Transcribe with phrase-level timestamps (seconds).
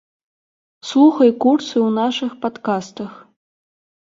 [0.91, 3.11] Слухай курсы ў нашых падкастах.